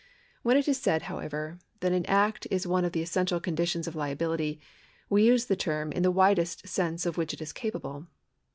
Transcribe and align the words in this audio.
When 0.41 0.57
it 0.57 0.67
in 0.67 0.73
said, 0.73 1.03
however, 1.03 1.59
that 1.81 1.91
an 1.91 2.07
act 2.07 2.47
is 2.49 2.65
one 2.65 2.85
of 2.85 2.91
the 2.91 3.03
essential 3.03 3.39
conditions 3.39 3.87
of 3.87 3.95
liability, 3.95 4.59
we 5.11 5.23
use 5.25 5.45
the 5.45 5.55
term 5.55 5.91
in 5.91 6.01
the 6.01 6.09
widest 6.09 6.67
sense 6.67 7.05
of 7.05 7.17
which 7.19 7.35
it 7.35 7.39
is 7.43 7.53
capable. 7.53 8.07